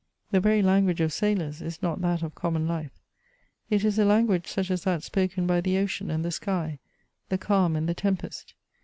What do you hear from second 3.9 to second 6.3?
a language such as that spoken by the ocean and